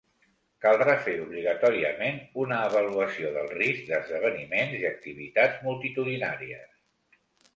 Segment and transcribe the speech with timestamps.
[0.65, 2.15] Caldrà fer obligatòriament
[2.45, 7.21] una avaluació del risc d’esdeveniments i activitats multitudinàries.